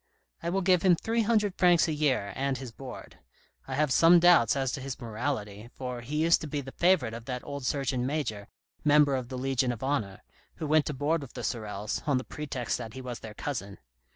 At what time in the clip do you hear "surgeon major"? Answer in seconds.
7.67-8.47